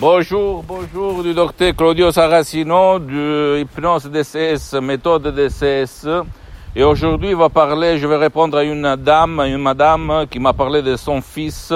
Bonjour, 0.00 0.64
bonjour 0.64 1.22
du 1.22 1.32
docteur 1.34 1.72
Claudio 1.76 2.10
Saracino 2.10 2.98
de 2.98 3.60
hypnose 3.60 4.10
DCS, 4.10 4.74
méthode 4.82 5.32
DCS. 5.32 6.08
Et 6.74 6.82
aujourd'hui, 6.82 7.32
va 7.32 7.48
parler, 7.48 7.96
je 7.98 8.06
vais 8.08 8.16
répondre 8.16 8.58
à 8.58 8.64
une 8.64 8.96
dame, 8.96 9.38
une 9.46 9.58
madame 9.58 10.26
qui 10.28 10.40
m'a 10.40 10.52
parlé 10.52 10.82
de 10.82 10.96
son 10.96 11.20
fils 11.20 11.72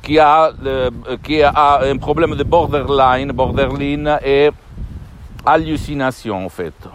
qui 0.00 0.20
a, 0.20 0.52
euh, 0.64 0.90
a 1.42 1.84
un 1.84 1.96
problème 1.96 2.36
de 2.36 2.44
borderline, 2.44 3.32
borderline 3.32 4.20
et 4.24 4.50
hallucination 5.44 6.46
en 6.46 6.48
fait. 6.48 6.88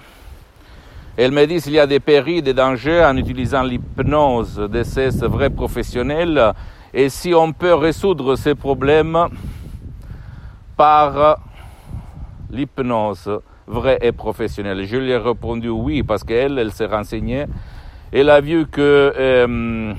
Elle 1.17 1.31
me 1.31 1.45
dit 1.45 1.61
qu'il 1.61 1.73
y 1.73 1.79
a 1.79 1.85
des 1.85 1.99
périls, 1.99 2.41
des 2.41 2.53
dangers 2.53 3.03
en 3.03 3.17
utilisant 3.17 3.63
l'hypnose 3.63 4.55
DCS 4.71 5.25
vrai 5.25 5.49
professionnel 5.49 6.53
et 6.93 7.09
si 7.09 7.33
on 7.33 7.51
peut 7.51 7.73
résoudre 7.73 8.37
ces 8.37 8.55
problèmes 8.55 9.27
par 10.83 11.39
l'hypnose 12.51 13.39
vraie 13.67 13.99
et 14.01 14.11
professionnelle. 14.11 14.85
Je 14.85 14.97
lui 14.97 15.11
ai 15.11 15.15
répondu 15.15 15.69
oui 15.69 16.03
parce 16.03 16.25
qu'elle, 16.25 16.59
elle 16.59 16.73
s'est 16.73 16.87
renseignée. 16.87 17.45
Elle 18.11 18.29
a 18.29 18.41
vu 18.41 18.67
que, 18.67 19.13
euh, 19.17 19.93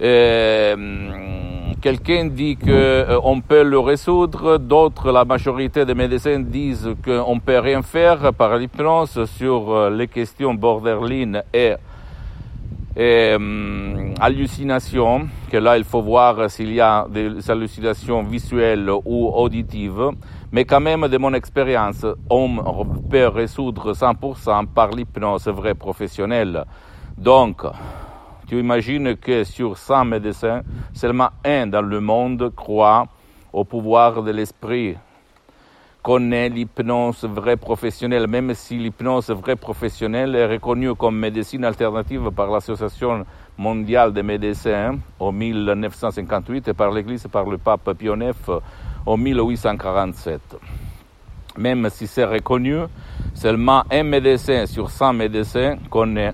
euh, 0.00 0.76
quelqu'un 1.82 2.26
dit 2.26 2.56
que 2.56 2.70
euh, 2.70 3.18
on 3.24 3.40
peut 3.40 3.64
le 3.64 3.80
résoudre, 3.80 4.58
d'autres, 4.58 5.10
la 5.10 5.24
majorité 5.24 5.84
des 5.84 5.94
médecins 5.94 6.38
disent 6.38 6.90
qu'on 7.04 7.40
peut 7.40 7.58
rien 7.58 7.82
faire 7.82 8.32
par 8.32 8.58
l'hypnose 8.58 9.24
sur 9.24 9.90
les 9.90 10.06
questions 10.06 10.54
borderline 10.54 11.42
et 11.52 11.74
hallucinations, 14.20 15.28
que 15.50 15.56
là 15.56 15.78
il 15.78 15.84
faut 15.84 16.02
voir 16.02 16.50
s'il 16.50 16.72
y 16.72 16.80
a 16.80 17.06
des 17.08 17.50
hallucinations 17.50 18.22
visuelles 18.22 18.90
ou 19.04 19.28
auditives, 19.28 20.10
mais 20.52 20.64
quand 20.64 20.80
même 20.80 21.08
de 21.08 21.18
mon 21.18 21.34
expérience, 21.34 22.04
on 22.30 22.84
peut 23.10 23.28
résoudre 23.28 23.92
100% 23.92 24.66
par 24.66 24.90
l'hypnose 24.90 25.48
vraie 25.48 25.74
professionnelle. 25.74 26.64
Donc, 27.16 27.62
tu 28.46 28.58
imagines 28.58 29.16
que 29.16 29.44
sur 29.44 29.76
100 29.76 30.04
médecins, 30.06 30.62
seulement 30.94 31.30
un 31.44 31.66
dans 31.66 31.82
le 31.82 32.00
monde 32.00 32.52
croit 32.54 33.06
au 33.52 33.64
pouvoir 33.64 34.22
de 34.22 34.30
l'esprit 34.30 34.96
connaît 36.02 36.48
l'hypnose 36.48 37.24
vraie 37.24 37.56
professionnelle, 37.56 38.26
même 38.26 38.54
si 38.54 38.78
l'hypnose 38.78 39.30
vraie 39.30 39.56
professionnelle 39.56 40.34
est 40.36 40.46
reconnue 40.46 40.94
comme 40.94 41.18
médecine 41.18 41.64
alternative 41.64 42.30
par 42.30 42.50
l'Association 42.50 43.26
mondiale 43.58 44.12
des 44.12 44.22
médecins 44.22 44.98
en 45.18 45.32
1958 45.32 46.68
et 46.68 46.74
par 46.74 46.90
l'Église 46.90 47.26
par 47.30 47.44
le 47.44 47.58
pape 47.58 47.92
Pie 47.92 48.06
IX 48.06 48.32
en 49.04 49.16
1847. 49.16 50.40
Même 51.58 51.90
si 51.90 52.06
c'est 52.06 52.24
reconnu, 52.24 52.82
seulement 53.34 53.82
un 53.90 54.04
médecin 54.04 54.64
sur 54.66 54.90
100 54.90 55.12
médecins 55.12 55.76
connaît 55.90 56.32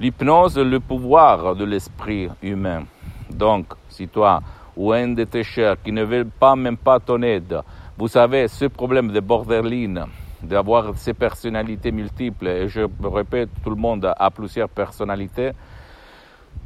l'hypnose, 0.00 0.58
le 0.58 0.80
pouvoir 0.80 1.54
de 1.54 1.64
l'esprit 1.64 2.28
humain. 2.42 2.84
Donc, 3.30 3.66
si 3.88 4.08
toi 4.08 4.42
ou 4.76 4.92
un 4.92 5.08
de 5.08 5.24
tes 5.24 5.44
chers 5.44 5.80
qui 5.80 5.92
ne 5.92 6.02
veut 6.02 6.24
pas 6.24 6.56
même 6.56 6.76
pas 6.76 6.98
ton 6.98 7.22
aide, 7.22 7.60
vous 7.96 8.08
savez, 8.08 8.48
ce 8.48 8.64
problème 8.64 9.12
de 9.12 9.20
borderline, 9.20 10.06
d'avoir 10.42 10.96
ces 10.96 11.12
personnalités 11.12 11.92
multiples, 11.92 12.48
et 12.48 12.68
je 12.68 12.80
répète, 13.04 13.50
tout 13.62 13.70
le 13.70 13.76
monde 13.76 14.10
a 14.16 14.30
plusieurs 14.30 14.70
personnalités, 14.70 15.52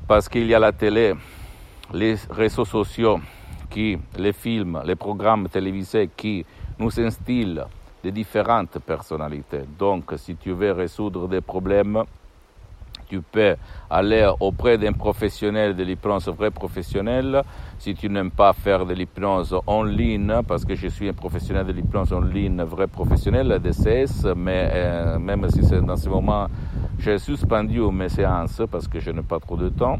parce 0.06 0.28
qu'il 0.28 0.46
y 0.46 0.54
a 0.54 0.58
la 0.58 0.72
télé, 0.72 1.14
les 1.92 2.16
réseaux 2.30 2.64
sociaux, 2.64 3.20
qui, 3.70 3.98
les 4.18 4.32
films, 4.32 4.80
les 4.84 4.94
programmes 4.94 5.48
télévisés 5.48 6.10
qui 6.16 6.44
nous 6.78 7.00
instillent 7.00 7.62
de 8.02 8.10
différentes 8.10 8.78
personnalités. 8.80 9.62
Donc, 9.78 10.12
si 10.16 10.36
tu 10.36 10.52
veux 10.52 10.72
résoudre 10.72 11.26
des 11.26 11.40
problèmes, 11.40 12.04
tu 13.06 13.20
peux 13.20 13.56
aller 13.90 14.28
auprès 14.40 14.78
d'un 14.78 14.92
professionnel 14.92 15.74
de 15.76 15.82
l'hypnose 15.82 16.28
vrai 16.28 16.50
professionnel. 16.50 17.42
Si 17.78 17.94
tu 17.94 18.08
n'aimes 18.08 18.30
pas 18.30 18.52
faire 18.52 18.86
de 18.86 18.94
l'hypnose 18.94 19.54
en 19.66 19.82
ligne, 19.82 20.40
parce 20.46 20.64
que 20.64 20.74
je 20.74 20.88
suis 20.88 21.08
un 21.08 21.12
professionnel 21.12 21.66
de 21.66 21.72
l'hypnose 21.72 22.12
en 22.12 22.20
ligne 22.20 22.62
vrai 22.62 22.86
professionnel, 22.86 23.58
DCS, 23.62 24.26
mais 24.36 24.70
euh, 24.72 25.18
même 25.18 25.48
si 25.50 25.64
c'est 25.64 25.80
dans 25.80 25.96
ce 25.96 26.08
moment, 26.08 26.46
j'ai 26.98 27.18
suspendu 27.18 27.80
mes 27.92 28.08
séances 28.08 28.62
parce 28.70 28.88
que 28.88 29.00
je 29.00 29.10
n'ai 29.10 29.22
pas 29.22 29.38
trop 29.38 29.56
de 29.56 29.68
temps. 29.68 29.98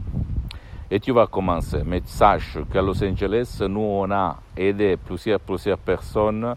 Et 0.91 1.01
tu 1.01 1.13
vas 1.13 1.27
commencer. 1.27 1.83
Mais 1.85 2.03
sache 2.05 2.59
qu'à 2.73 2.83
Los 2.83 3.03
Angeles, 3.03 3.61
nous, 3.69 3.81
on 3.81 4.11
a 4.11 4.37
aidé 4.57 4.97
plusieurs, 4.97 5.41
plusieurs 5.41 5.79
personnes 5.79 6.55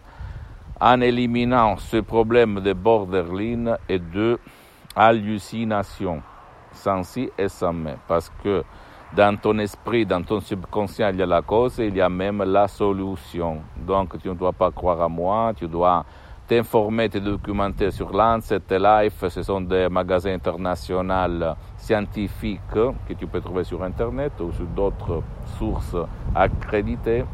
en 0.80 1.00
éliminant 1.00 1.76
ce 1.76 1.98
problème 1.98 2.60
de 2.60 2.72
borderline 2.72 3.76
et 3.88 3.98
de 3.98 4.38
hallucination 4.94 6.22
sans 6.78 7.02
si 7.02 7.28
et 7.36 7.48
sans 7.48 7.72
mais, 7.72 7.96
parce 8.06 8.30
que 8.42 8.64
dans 9.14 9.36
ton 9.36 9.58
esprit, 9.58 10.04
dans 10.04 10.22
ton 10.22 10.40
subconscient, 10.40 11.08
il 11.10 11.18
y 11.18 11.22
a 11.22 11.26
la 11.26 11.42
cause 11.42 11.80
et 11.80 11.86
il 11.86 11.96
y 11.96 12.00
a 12.00 12.08
même 12.08 12.42
la 12.42 12.68
solution. 12.68 13.62
Donc 13.76 14.18
tu 14.20 14.28
ne 14.28 14.34
dois 14.34 14.52
pas 14.52 14.70
croire 14.70 15.00
à 15.00 15.08
moi, 15.08 15.52
tu 15.56 15.66
dois 15.66 16.04
t'informer, 16.46 17.08
te 17.08 17.18
documenter 17.18 17.90
sur 17.90 18.10
Lancet 18.12 18.60
et 18.70 18.78
Life, 18.78 19.26
ce 19.28 19.42
sont 19.42 19.60
des 19.60 19.88
magasins 19.88 20.32
internationaux 20.32 21.54
scientifiques 21.76 22.60
que 22.72 23.12
tu 23.14 23.26
peux 23.26 23.40
trouver 23.40 23.64
sur 23.64 23.82
Internet 23.82 24.32
ou 24.40 24.52
sur 24.52 24.66
d'autres 24.66 25.22
sources 25.58 25.96
accréditées, 26.34 27.24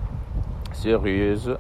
sérieuses. 0.73 1.57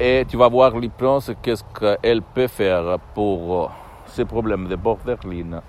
Et 0.00 0.24
tu 0.28 0.36
vas 0.36 0.48
voir 0.48 0.76
l'hypnose, 0.78 1.34
qu'est-ce 1.42 1.64
qu'elle 1.78 2.22
peut 2.22 2.46
faire 2.46 2.98
pour 3.14 3.70
ces 4.06 4.24
problèmes 4.24 4.68
de 4.68 4.76
borderline 4.76 5.60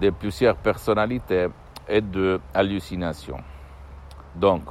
de 0.00 0.10
plusieurs 0.10 0.56
personnalités 0.56 1.48
et 1.88 2.00
de 2.00 2.40
hallucinations. 2.52 3.40
Donc, 4.34 4.62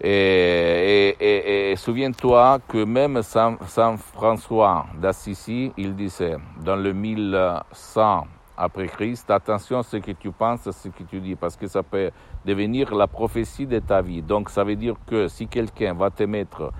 et, 0.00 1.74
souviens-toi 1.76 2.58
que 2.68 2.84
même 2.84 3.22
Saint, 3.22 3.56
Saint 3.66 3.96
François 3.96 4.86
d'Assisi, 5.00 5.72
il 5.76 5.96
disait 5.96 6.36
dans 6.62 6.76
le 6.76 6.92
1100 6.92 8.26
après 8.58 8.86
Christ, 8.86 9.30
attention 9.30 9.80
à 9.80 9.82
ce 9.82 9.98
que 9.98 10.12
tu 10.12 10.30
penses, 10.30 10.66
à 10.66 10.72
ce 10.72 10.88
que 10.88 11.02
tu 11.02 11.20
dis, 11.20 11.34
parce 11.34 11.56
que 11.56 11.66
ça 11.66 11.82
peut 11.82 12.10
devenir 12.44 12.94
la 12.94 13.06
prophétie 13.06 13.66
de 13.66 13.78
ta 13.80 14.00
vie. 14.00 14.22
Donc 14.22 14.48
ça 14.50 14.64
veut 14.64 14.76
dire 14.76 14.96
que 15.06 15.28
si 15.28 15.46
quelqu'un 15.46 15.94
va 15.94 16.10
te 16.10 16.22
mettre 16.22 16.72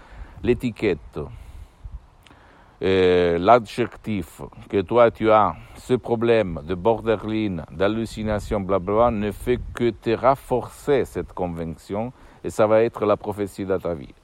l'étiquette 0.42 1.18
l'adjectif 2.80 4.42
que 4.68 4.80
toi 4.82 5.10
tu 5.10 5.30
as 5.30 5.54
ce 5.76 5.94
problème 5.94 6.60
de 6.66 6.74
borderline, 6.74 7.64
d'hallucination, 7.70 8.60
blablabla, 8.60 9.10
ne 9.10 9.30
fait 9.30 9.60
que 9.74 9.90
te 9.90 10.10
renforcer 10.10 11.04
cette 11.04 11.32
conviction 11.32 12.12
et 12.44 12.50
ça 12.50 12.66
va 12.66 12.82
être 12.82 13.06
la 13.06 13.16
prophétie 13.16 13.64
de 13.64 13.76
ta 13.76 13.94
vie. 13.94 14.14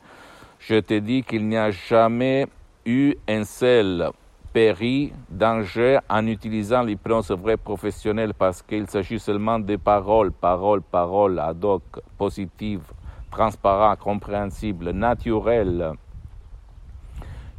Je 0.58 0.76
te 0.76 0.98
dis 0.98 1.22
qu'il 1.22 1.48
n'y 1.48 1.56
a 1.56 1.70
jamais 1.70 2.46
eu 2.84 3.14
un 3.28 3.44
seul 3.44 4.10
péril, 4.52 5.12
danger 5.30 5.98
en 6.08 6.26
utilisant 6.26 6.82
l'hypnose 6.82 7.30
vraie 7.30 7.56
professionnelle 7.56 8.34
parce 8.34 8.62
qu'il 8.62 8.86
s'agit 8.86 9.18
seulement 9.18 9.58
de 9.58 9.76
paroles, 9.76 10.30
paroles, 10.30 10.82
paroles 10.82 11.38
ad 11.38 11.64
hoc, 11.64 11.82
positives, 12.18 12.92
transparentes, 13.30 13.98
compréhensibles, 14.00 14.90
naturelles 14.90 15.92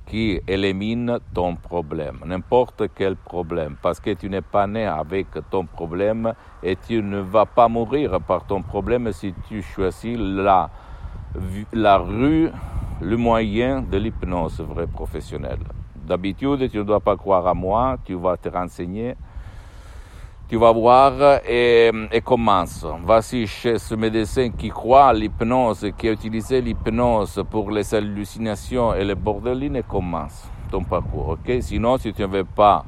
qui 0.05 0.39
élimine 0.47 1.19
ton 1.33 1.55
problème, 1.55 2.19
n'importe 2.25 2.83
quel 2.95 3.15
problème, 3.15 3.77
parce 3.81 3.99
que 3.99 4.11
tu 4.11 4.29
n'es 4.29 4.41
pas 4.41 4.67
né 4.67 4.85
avec 4.85 5.27
ton 5.49 5.65
problème 5.65 6.33
et 6.61 6.75
tu 6.75 7.01
ne 7.01 7.19
vas 7.19 7.45
pas 7.45 7.67
mourir 7.67 8.19
par 8.21 8.45
ton 8.45 8.61
problème 8.61 9.11
si 9.13 9.33
tu 9.47 9.61
choisis 9.61 10.17
la, 10.17 10.69
la 11.71 11.97
rue, 11.97 12.49
le 13.01 13.17
moyen 13.17 13.81
de 13.81 13.97
l'hypnose 13.97 14.61
vraie 14.61 14.87
professionnelle. 14.87 15.63
D'habitude, 15.95 16.69
tu 16.69 16.77
ne 16.77 16.83
dois 16.83 16.99
pas 16.99 17.15
croire 17.15 17.47
à 17.47 17.53
moi, 17.53 17.97
tu 18.03 18.13
vas 18.15 18.35
te 18.35 18.49
renseigner, 18.49 19.15
Tu 20.53 20.59
vas 20.59 20.71
voir 20.71 21.13
et, 21.49 21.89
et 22.11 22.21
commence. 22.21 22.85
Vas-y 23.03 23.47
chez 23.47 23.79
ce 23.79 23.95
médecin 23.95 24.51
qui 24.51 24.69
croit 24.69 25.07
à 25.07 25.11
l'hypnose, 25.13 25.89
qui 25.97 26.07
a 26.07 26.11
utilisé 26.11 26.61
l'hypnose 26.61 27.43
pour 27.49 27.71
les 27.71 27.95
hallucinations 27.95 28.93
et 28.93 29.03
les 29.03 29.15
bordelines 29.15 29.77
et 29.77 29.81
commence 29.81 30.47
ton 30.69 30.83
parcours, 30.83 31.29
ok? 31.29 31.57
Sinon, 31.59 31.97
si 31.97 32.13
tu 32.13 32.21
ne 32.21 32.27
veux 32.27 32.43
pas 32.43 32.85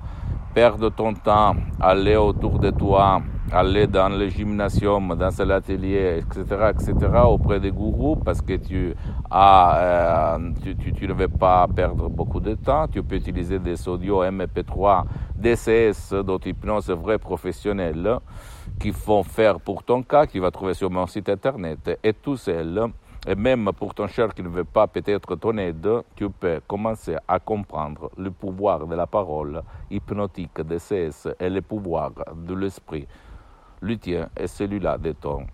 perdre 0.53 0.89
ton 0.89 1.15
temps, 1.15 1.55
aller 1.81 2.15
autour 2.15 2.59
de 2.59 2.69
toi, 2.69 3.23
aller 3.51 3.87
dans 3.87 4.09
le 4.09 4.27
gymnasium, 4.29 5.15
dans 5.15 5.45
l'atelier, 5.45 6.19
etc., 6.19 6.71
etc., 6.71 6.93
auprès 7.25 7.59
des 7.59 7.71
gourous, 7.71 8.15
parce 8.15 8.41
que 8.41 8.53
tu, 8.53 8.93
as, 9.29 9.77
euh, 9.77 10.51
tu, 10.95 11.07
ne 11.07 11.13
veux 11.13 11.27
pas 11.27 11.67
perdre 11.67 12.09
beaucoup 12.09 12.39
de 12.39 12.55
temps. 12.55 12.87
Tu 12.87 13.03
peux 13.03 13.15
utiliser 13.15 13.59
des 13.59 13.87
audios 13.87 14.23
MP3, 14.23 15.03
DCS, 15.35 16.13
d'auto-hypnose 16.23 16.89
vrai 16.89 17.17
professionnels, 17.17 18.19
qui 18.79 18.91
vont 18.91 19.23
faire 19.23 19.59
pour 19.59 19.83
ton 19.83 20.01
cas, 20.01 20.25
que 20.25 20.31
tu 20.33 20.39
vas 20.39 20.51
trouver 20.51 20.73
sur 20.73 20.89
mon 20.89 21.05
site 21.05 21.29
internet, 21.29 21.99
et 22.03 22.13
tout 22.13 22.37
seul. 22.37 22.91
Et 23.27 23.33
même 23.33 23.71
pour 23.77 23.95
ton 23.95 24.07
cher 24.07 24.35
qui 24.35 24.43
ne 24.43 24.49
veut 24.49 24.65
pas 24.65 24.85
peut-être 24.85 25.35
ton 25.35 25.57
aide, 25.57 25.87
tu 26.15 26.29
peux 26.29 26.61
commencer 26.67 27.15
à 27.27 27.39
comprendre 27.39 28.11
le 28.17 28.29
pouvoir 28.29 28.85
de 28.85 28.93
la 28.93 29.07
parole 29.07 29.63
hypnotique 29.89 30.61
des 30.61 30.77
CS 30.77 31.29
et 31.39 31.49
le 31.49 31.61
pouvoir 31.63 32.11
de 32.35 32.53
l'esprit. 32.53 33.07
Le 33.85 33.97
tien 33.97 34.29
est 34.35 34.47
celui-là 34.47 34.97
de 34.97 35.11
ton 35.11 35.45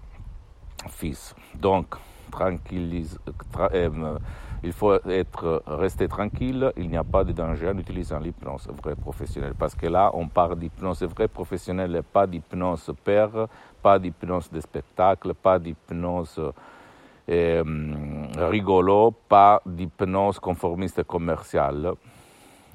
fils. 0.88 1.36
Donc, 1.54 1.96
tranquillise, 2.32 3.20
tra, 3.52 3.70
euh, 3.74 4.18
il 4.64 4.72
faut 4.72 4.94
être, 4.94 5.62
rester 5.68 6.08
tranquille, 6.08 6.72
il 6.78 6.90
n'y 6.90 6.96
a 6.96 7.04
pas 7.04 7.26
de 7.26 7.34
danger 7.34 7.68
en 7.68 7.78
utilisant 7.78 8.20
l'hypnose 8.20 8.70
vraie 8.82 8.96
professionnelle. 8.96 9.54
Parce 9.60 9.76
que 9.76 9.86
là, 9.88 10.12
on 10.14 10.30
parle 10.30 10.58
d'hypnose 10.58 11.04
vraie 11.04 11.28
professionnelle 11.28 11.94
et 11.94 12.02
pas 12.02 12.26
d'hypnose 12.26 12.94
père, 13.04 13.48
pas 13.84 14.00
d'hypnose 14.00 14.50
de 14.50 14.62
spectacle, 14.62 15.34
pas 15.34 15.60
d'hypnose 15.60 16.40
eh, 17.28 17.62
rigolo, 18.38 19.12
pas 19.28 19.62
d'hypnose 19.66 20.40
conformiste 20.40 21.04
commerciale 21.04 21.92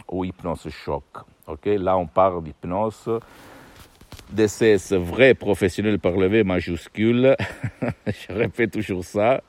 ou 0.07 0.23
hypnose 0.23 0.69
choc. 0.69 1.05
Okay? 1.47 1.79
Là, 1.79 1.97
on 1.97 2.07
parle 2.07 2.43
d'hypnose 2.45 3.09
DCS 4.31 4.93
vrai 4.93 5.35
professionnel 5.35 5.99
par 5.99 6.13
le 6.13 6.27
V 6.27 6.45
majuscule, 6.45 7.37
je 8.07 8.33
répète 8.33 8.73
toujours 8.73 9.05
ça, 9.05 9.43